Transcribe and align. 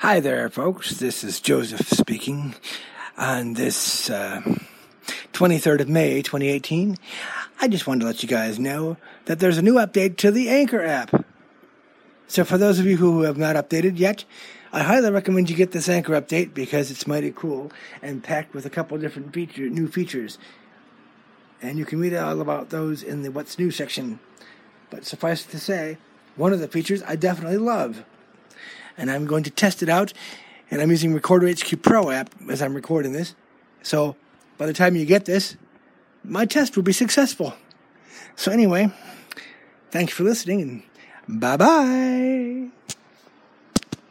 Hi 0.00 0.20
there, 0.20 0.48
folks. 0.48 1.00
This 1.00 1.24
is 1.24 1.40
Joseph 1.40 1.88
speaking 1.88 2.54
on 3.16 3.54
this 3.54 4.08
uh, 4.08 4.42
23rd 5.32 5.80
of 5.80 5.88
May, 5.88 6.22
2018. 6.22 6.96
I 7.60 7.66
just 7.66 7.88
wanted 7.88 8.02
to 8.02 8.06
let 8.06 8.22
you 8.22 8.28
guys 8.28 8.60
know 8.60 8.96
that 9.24 9.40
there's 9.40 9.58
a 9.58 9.62
new 9.62 9.74
update 9.74 10.16
to 10.18 10.30
the 10.30 10.50
Anchor 10.50 10.84
app. 10.84 11.26
So, 12.28 12.44
for 12.44 12.56
those 12.56 12.78
of 12.78 12.86
you 12.86 12.96
who 12.96 13.22
have 13.22 13.36
not 13.38 13.56
updated 13.56 13.98
yet, 13.98 14.24
I 14.72 14.84
highly 14.84 15.10
recommend 15.10 15.50
you 15.50 15.56
get 15.56 15.72
this 15.72 15.88
Anchor 15.88 16.12
update 16.12 16.54
because 16.54 16.92
it's 16.92 17.08
mighty 17.08 17.32
cool 17.32 17.72
and 18.00 18.22
packed 18.22 18.54
with 18.54 18.64
a 18.66 18.70
couple 18.70 18.96
different 18.98 19.34
feature, 19.34 19.68
new 19.68 19.88
features. 19.88 20.38
And 21.60 21.76
you 21.76 21.84
can 21.84 21.98
read 21.98 22.14
all 22.14 22.40
about 22.40 22.70
those 22.70 23.02
in 23.02 23.24
the 23.24 23.32
What's 23.32 23.58
New 23.58 23.72
section. 23.72 24.20
But 24.90 25.04
suffice 25.04 25.44
it 25.44 25.50
to 25.50 25.58
say, 25.58 25.98
one 26.36 26.52
of 26.52 26.60
the 26.60 26.68
features 26.68 27.02
I 27.02 27.16
definitely 27.16 27.58
love 27.58 28.04
and 28.98 29.10
I'm 29.10 29.24
going 29.24 29.44
to 29.44 29.50
test 29.50 29.82
it 29.82 29.88
out. 29.88 30.12
And 30.70 30.82
I'm 30.82 30.90
using 30.90 31.14
Recorder 31.14 31.48
HQ 31.48 31.80
Pro 31.82 32.10
app 32.10 32.34
as 32.50 32.60
I'm 32.60 32.74
recording 32.74 33.12
this. 33.12 33.34
So 33.82 34.16
by 34.58 34.66
the 34.66 34.74
time 34.74 34.96
you 34.96 35.06
get 35.06 35.24
this, 35.24 35.56
my 36.22 36.44
test 36.44 36.76
will 36.76 36.82
be 36.82 36.92
successful. 36.92 37.54
So 38.36 38.52
anyway, 38.52 38.92
thanks 39.90 40.12
for 40.12 40.24
listening 40.24 40.82
and 41.26 41.40
bye 41.40 41.56
bye. 41.56 42.77